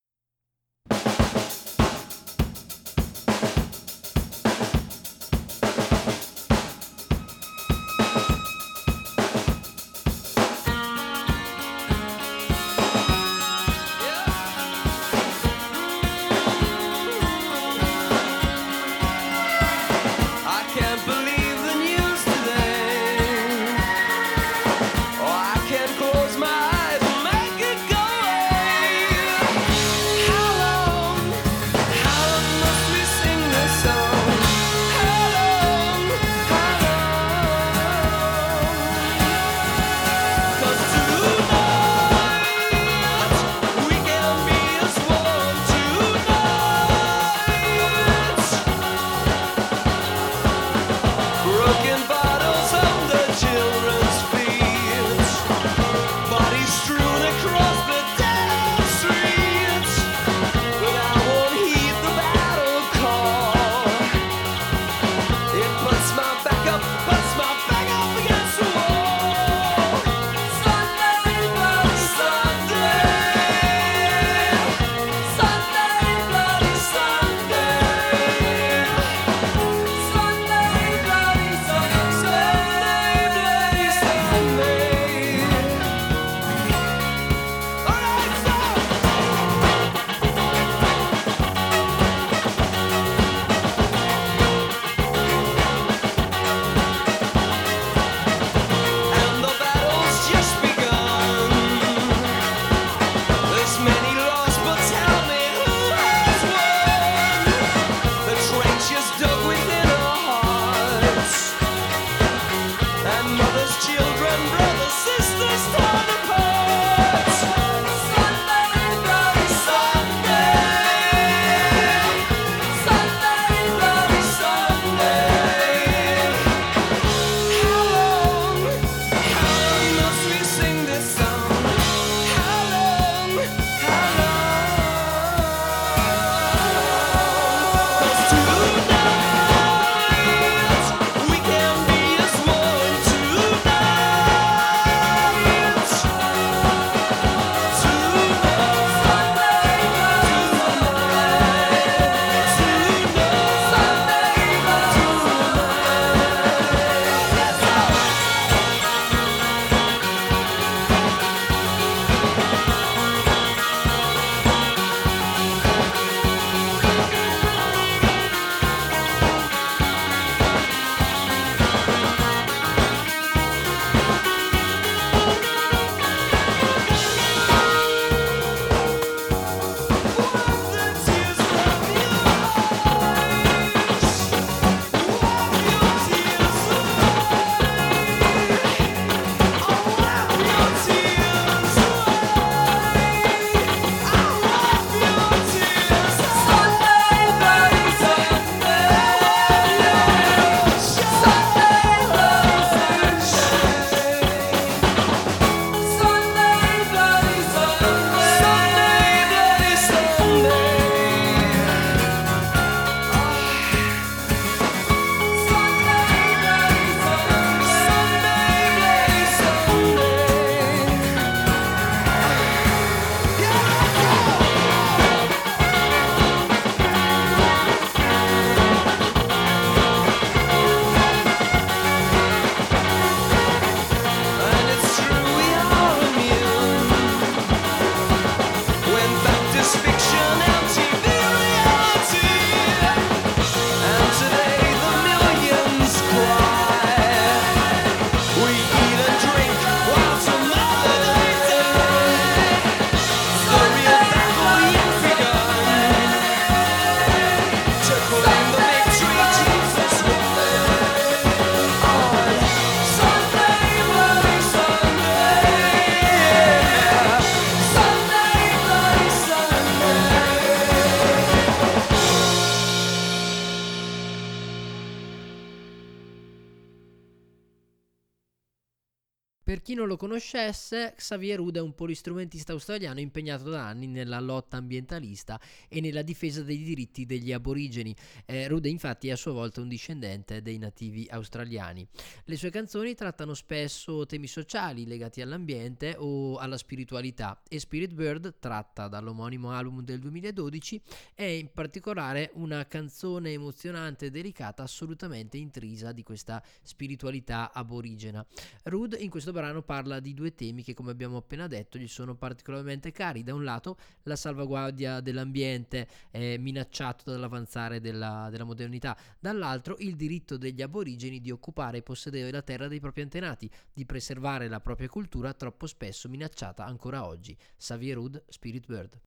Per 279.61 279.69
chi 279.69 279.75
non 279.75 279.89
lo 279.89 279.99
conoscesse, 279.99 280.95
Xavier 280.97 281.37
Rudd 281.37 281.57
è 281.57 281.61
un 281.61 281.75
polistrumentista 281.75 282.53
australiano 282.53 282.99
impegnato 282.99 283.51
da 283.51 283.67
anni 283.67 283.87
nella 283.89 284.19
lotta 284.19 284.57
ambientalista 284.57 285.39
e 285.69 285.83
nella 285.83 286.01
difesa 286.01 286.43
dei 286.43 286.63
diritti 286.63 287.05
degli 287.05 287.31
aborigeni. 287.31 287.95
Eh, 288.25 288.49
Rudd 288.49 288.65
infatti 288.65 289.09
è 289.09 289.11
a 289.11 289.17
sua 289.17 289.33
volta 289.33 289.61
un 289.61 289.69
discendente 289.69 290.41
dei 290.41 290.57
nativi 290.57 291.07
australiani. 291.11 291.87
Le 292.25 292.37
sue 292.39 292.49
canzoni 292.49 292.95
trattano 292.95 293.35
spesso 293.35 294.07
temi 294.07 294.29
sociali 294.29 294.87
legati 294.87 295.21
all'ambiente 295.21 295.95
o 295.99 296.39
alla 296.39 296.57
spiritualità 296.57 297.43
e 297.47 297.61
Spirit 297.61 297.93
Bird, 297.93 298.37
tratta 298.39 298.89
dall'omonimo 298.89 299.51
album 299.51 299.83
del 299.83 299.99
2012, 299.99 300.81
è 301.13 301.25
in 301.25 301.53
particolare 301.53 302.31
una 302.37 302.67
canzone 302.67 303.33
emozionante 303.33 304.07
e 304.07 304.11
delicata 304.11 304.63
assolutamente 304.63 305.37
intrisa 305.37 305.93
di 305.93 306.03
questa 306.03 306.43
spiritualità 306.63 307.53
aborigena. 307.53 308.25
Rudd 308.63 308.95
in 308.99 309.11
questo 309.11 309.33
brano 309.33 309.50
parla 309.63 310.01
di 310.01 310.15
due 310.15 310.35
temi 310.35 310.63
che 310.63 310.75
come 310.75 310.93
abbiamo 310.93 311.17
appena 311.19 311.47
detto 311.47 311.79
gli 311.79 311.89
sono 311.89 312.15
particolarmente 312.15 312.93
cari. 312.93 313.23
Da 313.23 313.35
un 313.35 313.45
lato 313.45 313.77
la 314.05 314.17
salvaguardia 314.17 315.01
dell'ambiente 315.01 315.89
è 316.11 316.37
minacciato 316.39 317.11
dall'avanzare 317.11 317.81
della, 317.81 318.29
della 318.31 318.45
modernità, 318.45 318.97
dall'altro 319.19 319.77
il 319.81 319.97
diritto 319.97 320.37
degli 320.37 320.63
aborigeni 320.63 321.21
di 321.21 321.31
occupare 321.31 321.79
e 321.79 321.83
possedere 321.83 322.31
la 322.31 322.43
terra 322.43 322.69
dei 322.69 322.81
propri 322.81 323.03
antenati, 323.03 323.51
di 323.73 323.85
preservare 323.85 324.49
la 324.49 324.61
propria 324.61 324.89
cultura 324.89 325.35
troppo 325.35 325.67
spesso 325.67 326.09
minacciata 326.09 326.65
ancora 326.65 327.07
oggi. 327.07 327.37
Xavier 327.57 327.97
Rudd, 327.97 328.17
Spirit 328.29 328.67
Bird. 328.67 329.01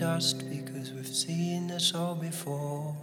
Dust 0.00 0.48
because 0.48 0.94
we've 0.94 1.06
seen 1.06 1.66
this 1.66 1.94
all 1.94 2.14
before. 2.14 2.96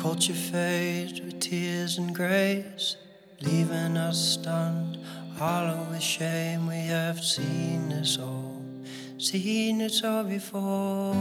Culture 0.00 0.32
fades 0.32 1.20
with 1.20 1.40
tears 1.40 1.98
and 1.98 2.14
grace, 2.14 2.96
leaving 3.42 3.98
us 3.98 4.18
stunned, 4.32 4.96
hollow 5.36 5.86
with 5.90 6.00
shame. 6.00 6.66
We 6.66 6.86
have 6.86 7.22
seen 7.22 7.90
this 7.90 8.18
all, 8.18 8.62
seen 9.18 9.78
this 9.78 10.02
all 10.02 10.24
before. 10.24 11.14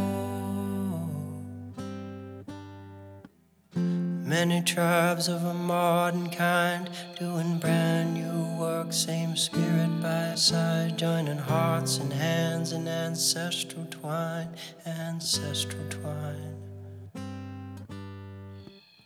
Many 3.76 4.62
tribes 4.62 5.28
of 5.28 5.44
a 5.44 5.54
modern 5.54 6.30
kind 6.30 6.90
doing 7.20 7.58
brand 7.60 7.83
same 8.94 9.36
spirit 9.36 9.90
by 10.04 10.36
side, 10.36 10.96
joining 11.00 11.38
hearts 11.38 11.98
and 11.98 12.14
hands 12.14 12.74
in 12.74 12.88
ancestral 12.88 13.86
twine, 13.90 14.50
ancestral 14.86 15.82
twine. 15.90 16.56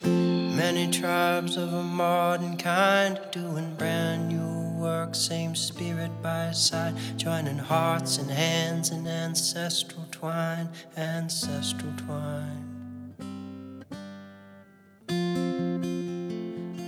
Many 0.03 0.91
tribes 0.91 1.55
of 1.55 1.71
a 1.71 1.83
modern 1.83 2.57
kind 2.57 3.17
doing 3.31 3.75
brand 3.75 4.27
new 4.27 4.81
work, 4.81 5.15
same 5.15 5.55
spirit 5.55 6.11
by 6.21 6.51
side, 6.51 6.95
joining 7.15 7.57
hearts 7.57 8.17
and 8.17 8.29
hands 8.29 8.89
in 8.89 9.07
ancestral 9.07 10.05
twine, 10.11 10.67
ancestral 10.97 11.93
twine. 11.95 12.65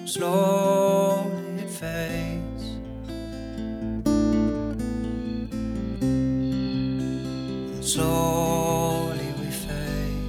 Slowly 0.06 1.62
it 1.64 1.70
fades. 1.70 2.19
Slowly 8.00 9.30
we 9.42 9.50
fade. 9.52 10.24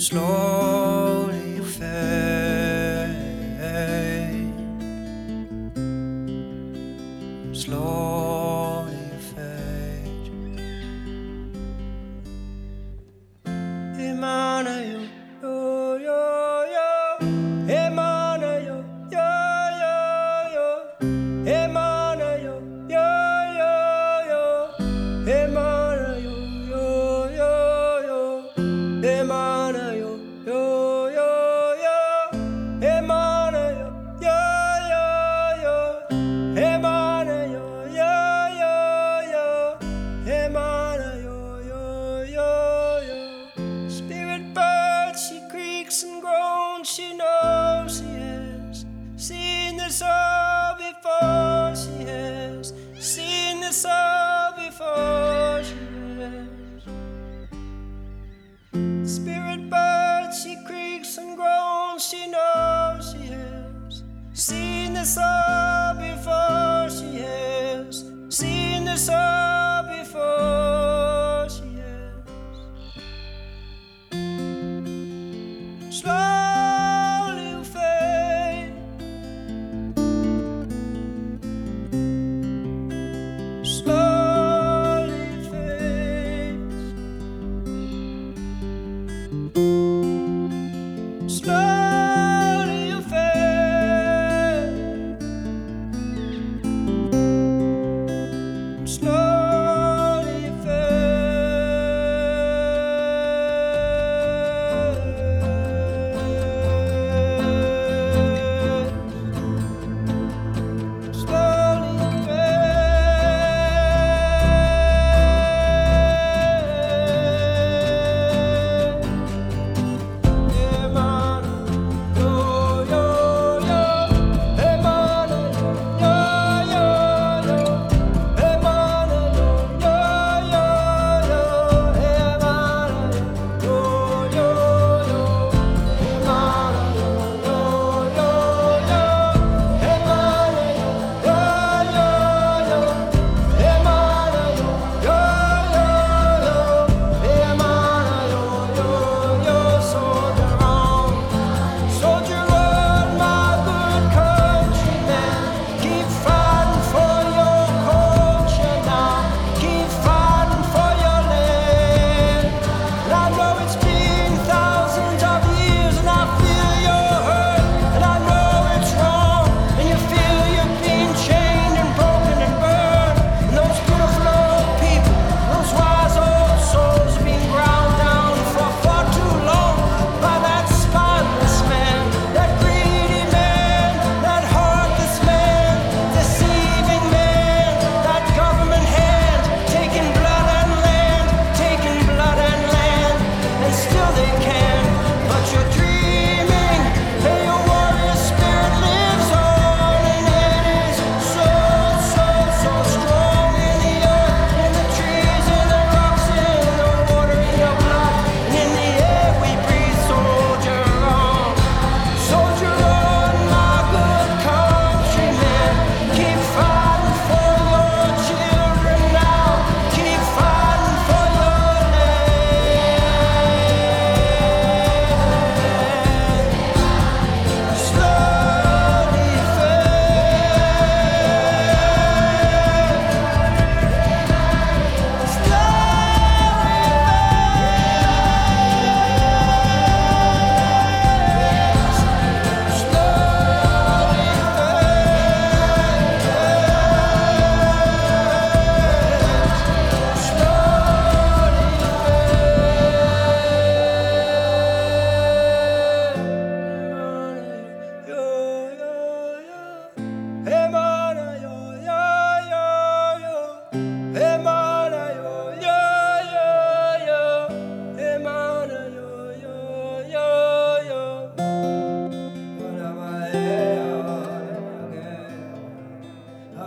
Slowly 0.00 0.55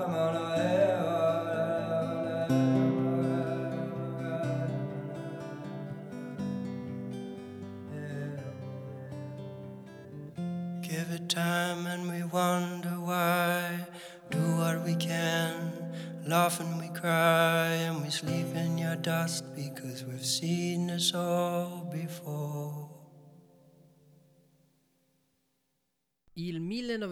Ramana 0.10 0.49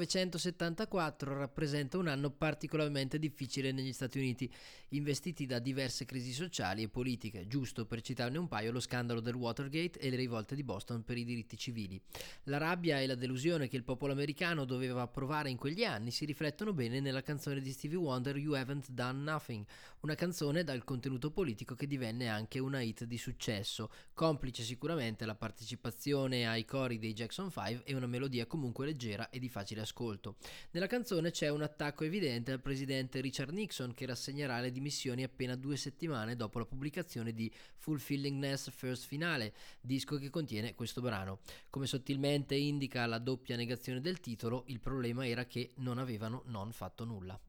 1974 0.08 1.38
rappresenta 1.38 1.98
un 1.98 2.08
anno 2.08 2.32
particolarmente 2.32 3.20
difficile 3.20 3.74
negli 3.74 3.92
Stati 3.92 4.18
Uniti, 4.18 4.50
investiti 4.90 5.46
da 5.46 5.60
diverse 5.60 6.06
crisi 6.06 6.32
sociali 6.32 6.84
e 6.84 6.88
politiche, 6.88 7.46
giusto 7.48 7.86
per 7.86 8.02
citarne 8.02 8.38
un 8.38 8.48
paio 8.48 8.72
lo 8.72 8.80
scandalo 8.80 9.20
del 9.20 9.36
Watergate 9.36 10.00
e 10.00 10.10
le 10.10 10.16
rivolte 10.16 10.56
di 10.56 10.64
Boston 10.64 11.04
per 11.04 11.18
i 11.18 11.26
diritti 11.26 11.58
civili. 11.58 12.02
La 12.44 12.58
rabbia 12.58 13.02
e 13.02 13.08
la 13.08 13.16
delusione 13.16 13.68
che 13.68 13.76
il 13.76 13.84
popolo 13.84 14.14
americano 14.14 14.64
doveva 14.64 15.06
provare 15.08 15.50
in 15.50 15.58
quegli 15.58 15.84
anni 15.84 16.12
si 16.12 16.24
riflettono 16.24 16.72
bene 16.72 17.02
nella 17.02 17.22
canzone 17.22 17.60
di 17.60 17.72
Stevie 17.72 17.98
Wonder 17.98 18.38
You 18.38 18.54
Haven't 18.54 18.90
Done 18.92 19.22
Nothing, 19.24 19.66
una 20.02 20.16
canzone 20.16 20.64
dal 20.64 20.86
contenuto 20.86 21.32
politico 21.32 21.76
che 21.76 21.88
divenne 21.88 22.30
anche 22.30 22.60
una 22.60 22.80
hit 22.82 23.04
di 23.04 23.18
successo, 23.18 23.92
complice 24.14 24.64
sicuramente 24.64 25.26
la 25.26 25.36
partecipazione 25.36 26.48
ai 26.48 26.64
cori 26.64 26.98
dei 26.98 27.14
Jackson 27.14 27.52
5 27.52 27.82
e 27.84 27.94
una 27.94 28.08
melodia 28.08 28.46
comunque 28.46 28.86
leggera 28.86 29.30
e 29.30 29.40
di 29.40 29.50
facile 29.50 29.82
ascolto. 29.82 29.97
Nella 30.72 30.86
canzone 30.86 31.32
c'è 31.32 31.50
un 31.50 31.64
attacco 31.64 32.04
evidente 32.04 32.52
al 32.52 32.62
presidente 32.62 33.20
Richard 33.20 33.52
Nixon 33.52 33.94
che 33.96 34.06
rassegnerà 34.06 34.60
le 34.60 34.72
dimissioni 34.72 35.24
appena 35.24 35.56
due 35.56 35.76
settimane 35.76 36.36
dopo 36.36 36.60
la 36.60 36.66
pubblicazione 36.66 37.34
di 37.34 37.52
Fulfillingness 37.78 38.70
First 38.70 39.08
Finale, 39.08 39.54
disco 39.82 40.18
che 40.18 40.30
contiene 40.30 40.76
questo 40.76 41.02
brano. 41.02 41.40
Come 41.72 41.88
sottilmente 41.88 42.54
indica 42.54 43.08
la 43.08 43.18
doppia 43.18 43.56
negazione 43.56 44.00
del 44.00 44.20
titolo, 44.20 44.66
il 44.68 44.80
problema 44.80 45.26
era 45.26 45.46
che 45.46 45.72
non 45.78 45.98
avevano 45.98 46.44
non 46.46 46.72
fatto 46.72 47.04
nulla. 47.04 47.40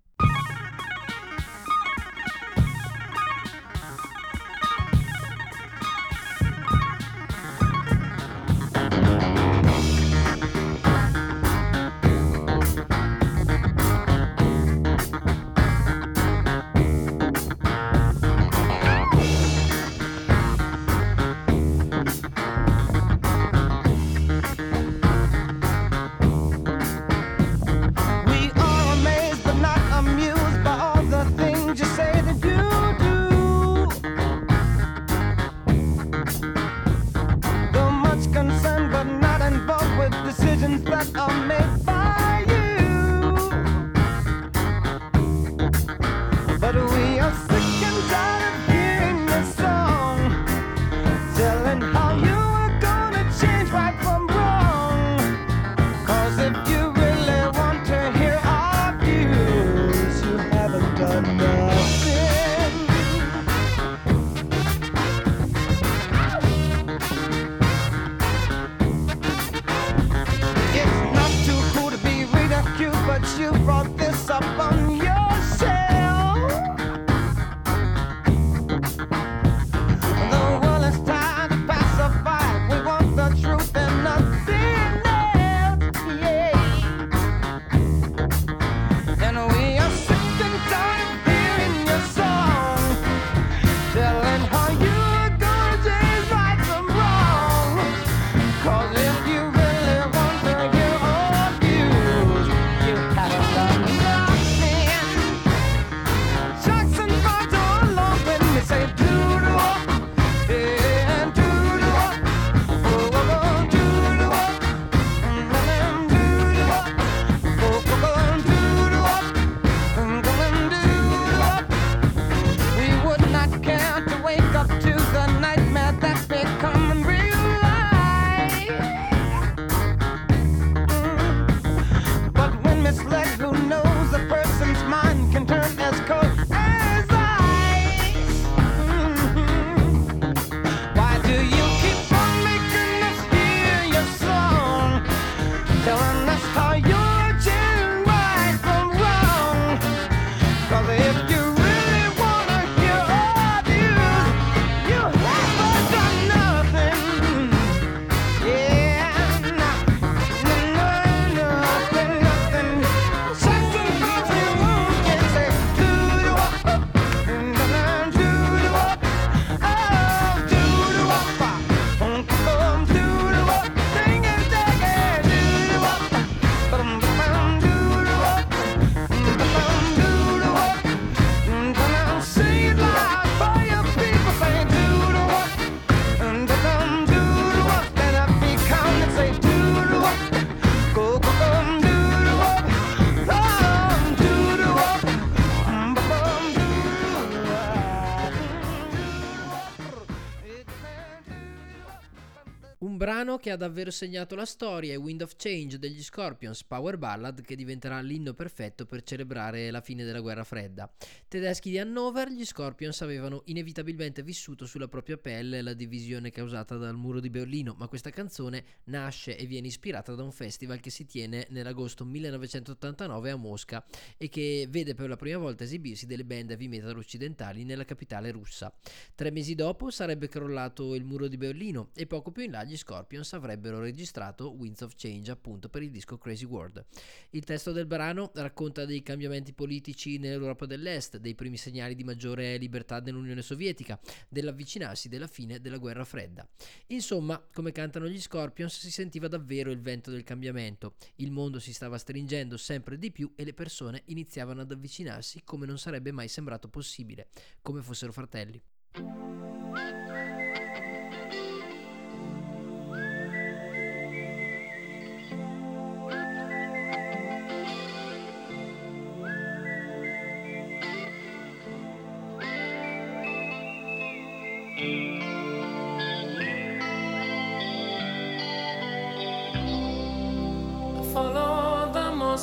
Che 203.39 203.51
ha 203.51 203.57
davvero 203.57 203.91
segnato 203.91 204.34
la 204.34 204.45
storia 204.45 204.93
è 204.93 204.99
Wind 204.99 205.22
of 205.22 205.34
Change 205.36 205.78
degli 205.78 206.03
Scorpions, 206.03 206.64
power 206.64 206.99
ballad 206.99 207.41
che 207.43 207.57
diventerà 207.57 208.01
l'inno 208.01 208.34
perfetto 208.34 208.84
per 208.84 209.03
celebrare 209.03 209.70
la 209.70 209.80
fine 209.80 210.05
della 210.05 210.20
guerra 210.20 210.45
fredda. 210.45 210.91
Tedeschi 211.28 211.70
di 211.70 211.78
Hannover, 211.78 212.30
gli 212.30 212.45
Scorpions 212.45 213.01
avevano 213.03 213.43
inevitabilmente 213.47 214.22
vissuto 214.22 214.66
sulla 214.66 214.89
propria 214.89 215.16
pelle 215.16 215.62
la 215.62 215.72
divisione 215.72 216.30
causata 216.30 216.76
dal 216.76 216.97
muro 216.97 217.20
di 217.20 217.30
Berlino, 217.30 217.74
ma 217.78 217.89
questa 217.89 218.11
canzone 218.11 218.64
nasce 218.84 219.36
e 219.36 219.47
viene 219.47 219.68
ispirata 219.68 220.14
da 220.14 220.22
un 220.22 220.32
festival 220.32 220.80
che 220.80 220.91
si 220.91 221.07
tiene 221.07 221.47
nell'agosto 221.51 222.05
1989 222.05 223.30
a 223.30 223.36
Mosca 223.36 223.84
e 224.16 224.28
che 224.28 224.66
vede 224.68 224.95
per 224.95 225.09
la 225.09 225.16
prima 225.16 225.39
volta 225.39 225.64
esibirsi 225.64 226.07
delle 226.07 226.24
band 226.24 226.51
heavy 226.51 226.68
metal 226.68 226.97
occidentali 226.97 227.64
nella 227.64 227.84
capitale 227.84 228.30
russa. 228.30 228.74
Tre 229.14 229.30
mesi 229.30 229.55
dopo 229.55 229.91
sarebbe 229.91 230.28
crollato 230.28 230.95
il 230.95 231.05
muro 231.05 231.28
di 231.28 231.36
Berlino 231.36 231.91
e 231.95 232.07
poco 232.07 232.32
più 232.32 232.43
in 232.43 232.51
là 232.51 232.64
gli 232.64 232.76
Scorpions 232.76 233.28
avrebbero 233.37 233.81
registrato 233.81 234.53
Winds 234.53 234.81
of 234.81 234.95
Change 234.97 235.31
appunto 235.31 235.68
per 235.68 235.83
il 235.83 235.91
disco 235.91 236.18
Crazy 236.18 236.45
World. 236.45 236.85
Il 237.31 237.45
testo 237.45 237.72
del 237.72 237.87
brano 237.87 238.31
racconta 238.35 238.85
dei 238.85 239.03
cambiamenti 239.03 239.53
politici 239.53 240.18
nell'Europa 240.18 240.66
dell'Est, 240.66 241.18
dei 241.18 241.35
primi 241.35 241.57
segnali 241.57 241.95
di 241.95 242.05
maggiore 242.05 242.57
libertà 242.57 243.01
nell'Unione 243.01 243.43
Sovietica, 243.43 243.99
dell'avvicinarsi 244.29 245.09
della 245.09 245.26
fine 245.26 245.61
della 245.61 245.79
guerra 245.79 246.05
fredda. 246.05 246.49
Insomma, 246.89 247.43
come 247.53 247.72
cantano 247.72 248.09
gli 248.09 248.20
Scorpions, 248.20 248.79
si 248.79 248.91
sentiva 248.91 249.29
davvero 249.29 249.70
il 249.70 249.81
vento 249.81 250.11
del 250.11 250.24
cambiamento. 250.24 250.95
Il 251.16 251.31
mondo 251.31 251.59
si 251.59 251.72
stava 251.72 251.99
stringendo 251.99 252.57
sempre 252.57 252.99
di 252.99 253.11
più 253.11 253.33
e 253.37 253.45
le 253.45 253.55
persone 253.55 254.03
iniziavano 254.07 254.61
ad 254.61 254.72
avvicinarsi 254.72 255.43
come 255.45 255.66
non 255.66 255.79
sarebbe 255.79 256.12
mai 256.12 256.29
sembrato 256.29 256.68
possibile, 256.68 257.29
come 257.62 257.83
fossero 257.83 258.12
fratelli. 258.12 258.61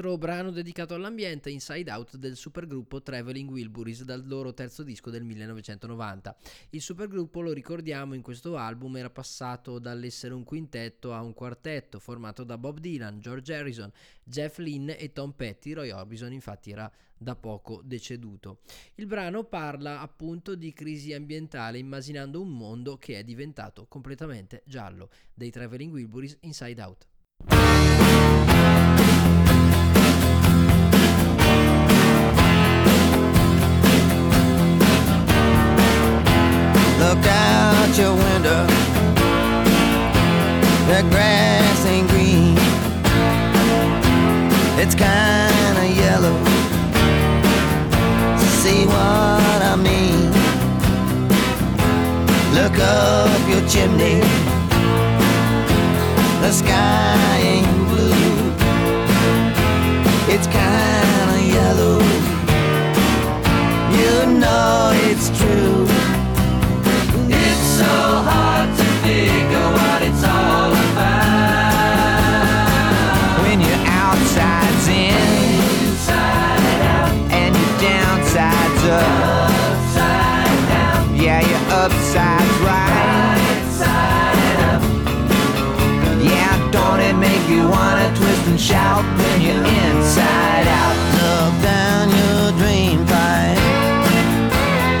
Altro 0.00 0.16
brano 0.16 0.50
dedicato 0.50 0.94
all'ambiente, 0.94 1.50
Inside 1.50 1.90
Out 1.90 2.16
del 2.16 2.34
supergruppo 2.34 3.02
Traveling 3.02 3.50
Wilburys 3.50 4.02
dal 4.02 4.26
loro 4.26 4.54
terzo 4.54 4.82
disco 4.82 5.10
del 5.10 5.24
1990. 5.24 6.36
Il 6.70 6.80
supergruppo, 6.80 7.42
lo 7.42 7.52
ricordiamo, 7.52 8.14
in 8.14 8.22
questo 8.22 8.56
album 8.56 8.96
era 8.96 9.10
passato 9.10 9.78
dall'essere 9.78 10.32
un 10.32 10.42
quintetto 10.42 11.12
a 11.12 11.20
un 11.20 11.34
quartetto 11.34 11.98
formato 11.98 12.44
da 12.44 12.56
Bob 12.56 12.78
Dylan, 12.78 13.20
George 13.20 13.54
Harrison, 13.54 13.92
Jeff 14.24 14.56
Lynne 14.56 14.96
e 14.96 15.12
Tom 15.12 15.32
Petty. 15.32 15.74
Roy 15.74 15.90
Orbison 15.90 16.32
infatti 16.32 16.70
era 16.70 16.90
da 17.14 17.36
poco 17.36 17.82
deceduto. 17.84 18.60
Il 18.94 19.04
brano 19.04 19.44
parla 19.44 20.00
appunto 20.00 20.54
di 20.54 20.72
crisi 20.72 21.12
ambientale 21.12 21.76
immaginando 21.76 22.40
un 22.40 22.56
mondo 22.56 22.96
che 22.96 23.18
è 23.18 23.22
diventato 23.22 23.84
completamente 23.86 24.62
giallo. 24.64 25.10
Dei 25.34 25.50
Traveling 25.50 25.92
Wilburys 25.92 26.38
Inside 26.40 26.80
Out. 26.80 27.09
Look 37.10 37.26
out 37.26 37.98
your 37.98 38.14
window. 38.14 38.66
The 40.86 41.02
grass 41.10 41.84
ain't 41.86 42.08
green. 42.08 42.54
It's 44.78 44.94
kinda 44.94 45.86
yellow. 46.02 46.38
See 48.62 48.86
what 48.86 49.60
I 49.72 49.74
mean? 49.74 50.30
Look 52.54 52.78
up 52.78 53.42
your 53.48 53.64
chimney. 53.68 54.20
The 56.42 56.52
sky 56.52 57.40
ain't 57.52 57.88
blue. 57.90 58.52
It's 60.32 60.46
kinda 60.46 61.38
yellow. 61.56 61.98
You 63.98 64.38
know 64.38 64.92
it's 65.08 65.28
true. 65.40 65.79
Your 82.14 82.22
upside's 82.22 82.58
right, 82.60 83.62
side 83.70 84.60
up. 84.74 84.82
Yeah, 86.22 86.70
don't 86.70 87.00
it 87.00 87.14
make 87.14 87.48
you 87.48 87.68
wanna 87.68 88.08
twist 88.16 88.46
and 88.48 88.60
shout 88.60 89.04
when 89.18 89.40
you're 89.40 89.64
inside 89.64 90.66
out? 90.66 90.96
Look 91.20 91.62
down 91.62 92.08
your 92.10 92.52
drain 92.58 93.06
pipe. 93.06 93.58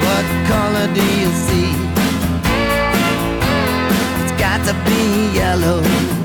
What 0.04 0.24
color 0.46 0.86
do 0.94 1.04
you 1.20 1.30
see? 1.46 1.74
It's 4.22 4.32
got 4.38 4.64
to 4.66 4.74
be 4.84 5.36
yellow. 5.36 6.19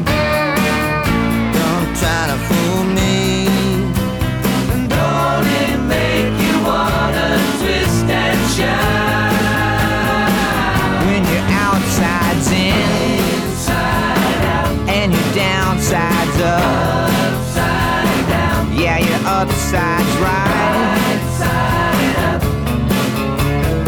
Your 19.35 19.43
upside's 19.43 20.15
right, 20.23 21.23
side. 21.37 22.41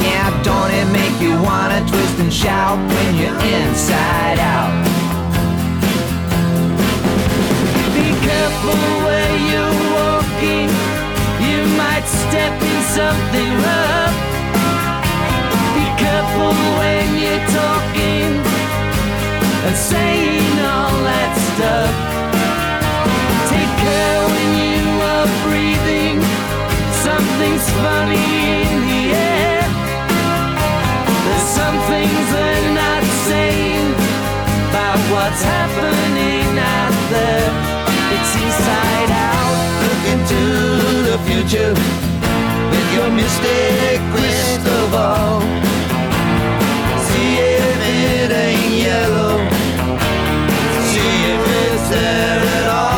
Yeah, 0.03 0.43
don't 0.43 0.71
it 0.71 0.87
make 0.91 1.21
you 1.21 1.41
wanna 1.41 1.79
twist 1.87 2.19
and 2.19 2.33
shout 2.33 2.77
when 2.77 3.15
you're 3.15 3.41
inside 3.55 4.39
out? 4.39 4.73
Be 7.95 8.07
careful 8.27 8.81
where 9.05 9.35
you're 9.49 9.77
walking, 9.95 10.67
you 11.47 11.59
might 11.81 12.05
step 12.23 12.53
in 12.71 12.79
something 12.97 13.51
rough. 13.67 14.17
Be 15.77 15.87
careful 16.03 16.51
when 16.79 17.05
you're 17.23 17.45
talking 17.55 18.29
and 19.65 19.77
saying 19.77 20.36
something's 27.37 27.69
funny 27.85 28.17
in 28.65 28.81
the 28.89 29.03
air. 29.13 29.61
There's 31.25 31.49
some 31.59 31.77
things 31.85 32.25
they're 32.33 32.73
not 32.73 33.03
saying 33.29 33.93
about 34.69 34.97
what's 35.13 35.43
happening 35.43 36.49
out 36.57 36.97
there. 37.13 37.49
It's 38.15 38.33
inside 38.41 39.11
out. 39.29 39.53
Look 39.85 40.03
into 40.15 40.41
the 41.09 41.17
future 41.29 41.73
with 42.71 42.87
your 42.95 43.09
mystic 43.11 43.99
crystal 44.13 44.85
ball. 44.89 45.41
See 47.05 47.33
if 47.37 47.77
it 48.01 48.31
ain't 48.31 48.73
yellow. 48.87 49.37
See 50.89 51.17
if 51.33 51.41
it's 51.61 51.89
there 51.89 52.41
at 52.57 52.67
all. 52.67 52.96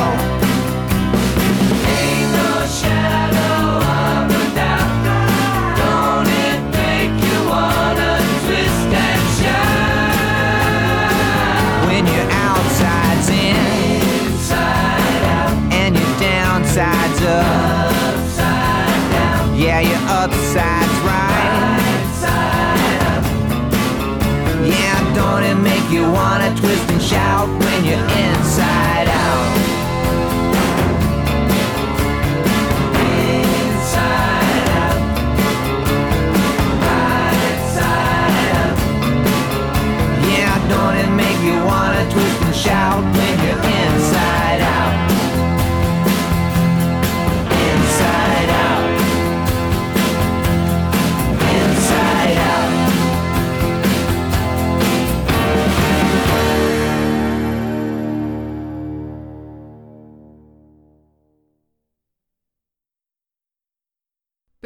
Shout 27.79 27.85
you're 27.85 27.97
inside 27.97 29.07
out? 29.07 29.57
Inside 33.39 34.67
out. 34.79 34.99
Right 36.83 37.59
side 37.75 38.49
up. 38.63 38.77
Yeah, 40.27 40.55
don't 40.67 40.95
it 40.97 41.11
make 41.15 41.39
you 41.41 41.55
wanna 41.63 42.03
twist 42.11 42.41
and 42.41 42.55
shout 42.55 43.18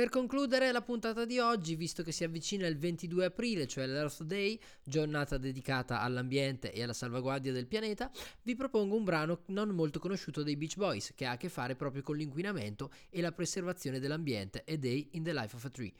Per 0.03 0.11
concludere 0.11 0.73
la 0.73 0.81
puntata 0.81 1.23
di 1.23 1.39
oggi, 1.39 1.77
visto 1.77 2.03
che 2.03 2.11
si 2.11 2.25
avvicina 2.25 2.67
il 2.67 2.77
22 2.77 3.23
aprile, 3.23 3.67
cioè 3.67 3.87
l'Earth 3.87 4.23
Day, 4.23 4.59
giornata 4.83 5.37
dedicata 5.37 6.01
all'ambiente 6.01 6.73
e 6.73 6.83
alla 6.83 6.91
salvaguardia 6.91 7.53
del 7.53 7.67
pianeta, 7.67 8.11
vi 8.41 8.53
propongo 8.53 8.97
un 8.97 9.05
brano 9.05 9.43
non 9.45 9.69
molto 9.69 9.99
conosciuto 9.99 10.43
dei 10.43 10.57
Beach 10.57 10.75
Boys, 10.75 11.13
che 11.15 11.25
ha 11.25 11.31
a 11.31 11.37
che 11.37 11.47
fare 11.47 11.77
proprio 11.77 12.01
con 12.01 12.17
l'inquinamento 12.17 12.91
e 13.09 13.21
la 13.21 13.31
preservazione 13.31 13.99
dell'ambiente, 13.99 14.65
A 14.67 14.75
Day 14.75 15.07
in 15.11 15.23
the 15.23 15.31
Life 15.31 15.55
of 15.55 15.63
a 15.63 15.69
Tree. 15.69 15.93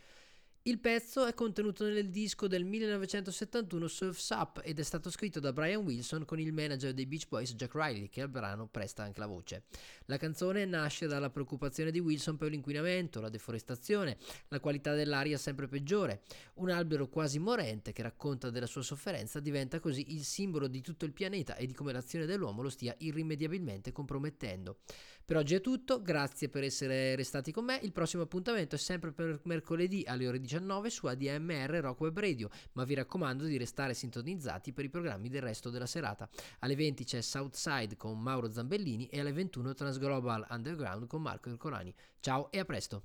Il 0.66 0.80
pezzo 0.80 1.26
è 1.26 1.34
contenuto 1.34 1.86
nel 1.86 2.10
disco 2.10 2.48
del 2.48 2.64
1971 2.64 3.86
Surf's 3.90 4.30
Up 4.30 4.62
ed 4.64 4.80
è 4.80 4.84
stato 4.84 5.10
scritto 5.10 5.42
da 5.42 5.52
Brian 5.52 5.84
Wilson 5.84 6.24
con 6.24 6.40
il 6.40 6.54
manager 6.54 6.94
dei 6.94 7.06
Beach 7.06 7.28
Boys 7.28 7.54
Jack 7.54 7.74
Riley 7.74 8.08
che 8.08 8.22
al 8.22 8.30
brano 8.30 8.68
presta 8.68 9.04
anche 9.04 9.20
la 9.20 9.26
voce. 9.26 9.64
La 10.06 10.18
canzone 10.18 10.66
nasce 10.66 11.08
dalla 11.08 11.30
preoccupazione 11.30 11.92
di 11.92 12.00
Wilson 12.00 12.38
per 12.38 12.50
l'inquinamento, 12.50 13.22
la 13.22 13.30
deforestazione, 13.30 14.18
la 14.50 14.60
qualità 14.60 14.94
dell'aria 14.94 15.38
sempre 15.38 15.68
peggiore. 15.68 16.22
Un 16.56 16.70
albero 16.70 17.08
quasi 17.08 17.40
morente 17.40 17.94
che 17.94 18.02
racconta 18.02 18.50
della 18.50 18.66
sua 18.66 18.82
sofferenza 18.82 19.40
diventa 19.40 19.80
così 19.80 20.14
il 20.14 20.24
simbolo 20.24 20.68
di 20.68 20.82
tutto 20.82 21.06
il 21.06 21.14
pianeta 21.14 21.56
e 21.56 21.66
di 21.66 21.74
come 21.74 21.94
l'azione 21.94 22.26
dell'uomo 22.26 22.62
lo 22.62 22.70
stia 22.70 22.96
irrimediabilmente 23.00 23.92
compromettendo. 23.92 24.80
Per 25.26 25.38
oggi 25.38 25.56
è 25.56 25.62
tutto, 25.62 26.02
grazie 26.02 26.50
per 26.50 26.66
essere 26.66 27.16
restati 27.16 27.54
con 27.54 27.64
me. 27.64 27.80
Il 27.82 27.94
prossimo 27.94 28.24
appuntamento 28.24 28.76
è 28.76 28.78
sempre 28.78 29.14
per 29.14 29.40
mercoledì 29.44 30.04
alle 30.06 30.28
ore 30.28 30.38
19 30.38 30.90
su 30.90 31.08
ADMR 31.08 31.80
Rock 31.80 32.02
Web 32.02 32.20
Radio, 32.20 32.50
ma 32.74 32.84
vi 32.84 32.94
raccomando 32.94 33.46
di 33.46 33.58
restare 33.58 33.94
sintonizzati 33.94 34.74
per 34.74 34.84
i 34.84 34.90
programmi 34.90 35.30
del 35.30 35.42
resto 35.42 35.70
della 35.70 35.86
serata. 35.86 36.28
Alle 36.60 36.76
20 36.76 37.06
c'è 37.06 37.22
Southside 37.22 37.96
con 37.96 38.20
Mauro 38.20 38.52
Zambellini 38.52 39.08
e 39.08 39.22
alle 39.22 39.32
21 39.32 39.74
Trans 39.74 39.93
Transglobal 39.94 40.46
Underground 40.50 41.08
con 41.08 41.22
Marco 41.22 41.50
Ercolani. 41.50 41.94
Ciao 42.20 42.52
e 42.52 42.60
a 42.60 42.66
presto! 42.66 43.04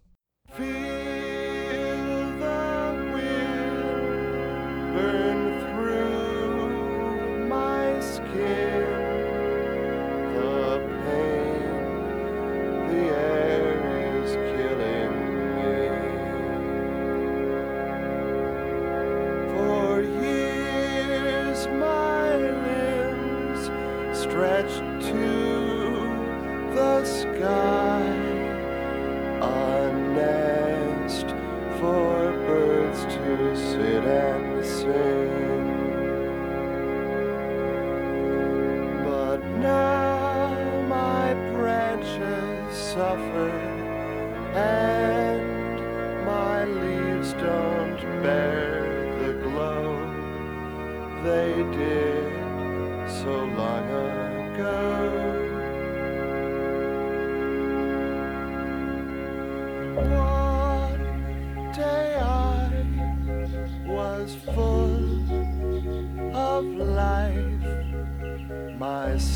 burn 4.95 5.61
through 5.61 6.08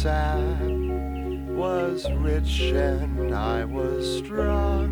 sad 0.02 0.68
was 1.48 2.10
rich 2.14 2.60
and 2.72 3.32
I 3.32 3.64
was 3.64 4.18
strong. 4.18 4.90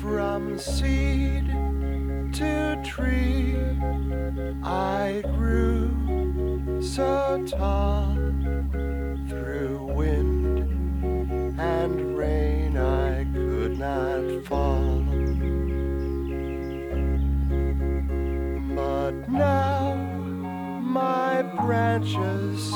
From 0.00 0.58
seed 0.58 1.46
to 2.32 2.82
tree, 2.82 3.58
I 4.64 5.22
grew 5.36 6.80
so 6.80 7.44
tall. 7.46 8.07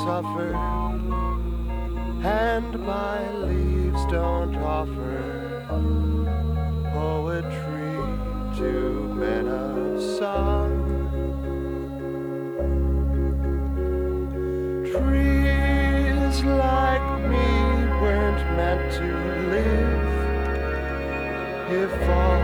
suffer, 0.04 0.52
and 2.24 2.70
my 2.84 3.20
leaves 3.46 4.04
don't 4.10 4.56
offer 4.56 5.64
poetry 6.92 7.94
to 8.58 8.72
men 9.14 9.46
of 9.46 10.00
song. 10.18 10.72
Trees 14.90 16.34
like 16.44 17.08
me 17.32 17.50
weren't 18.02 18.42
meant 18.58 18.92
to 18.98 19.08
live 19.54 20.12
if 21.82 21.92
all 22.10 22.41